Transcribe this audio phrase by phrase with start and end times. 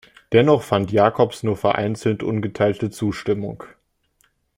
[0.33, 3.65] Dennoch fand Jakobs nur vereinzelt ungeteilte Zustimmung.